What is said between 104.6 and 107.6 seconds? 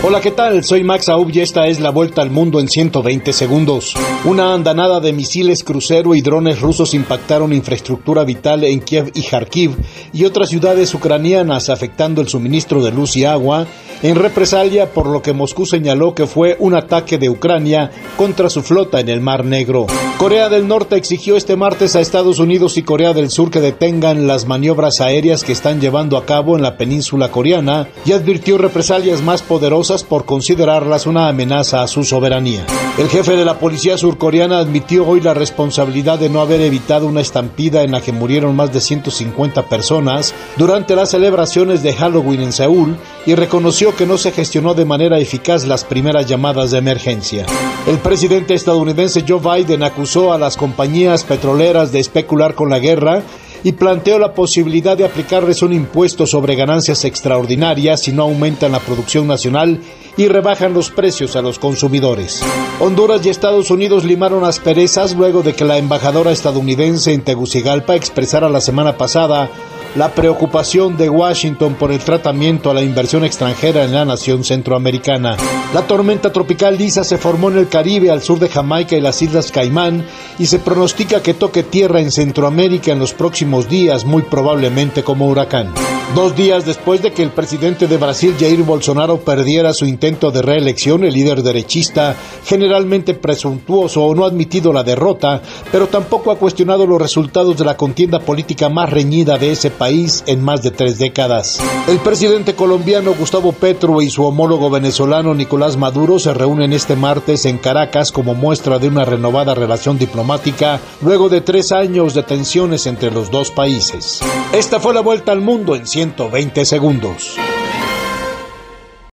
venezolano Nicolás Maduro se reúnen este martes en